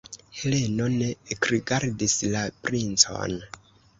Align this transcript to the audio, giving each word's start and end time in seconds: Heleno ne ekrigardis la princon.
Heleno 0.37 0.87
ne 0.93 1.09
ekrigardis 1.35 2.17
la 2.37 2.41
princon. 2.69 3.39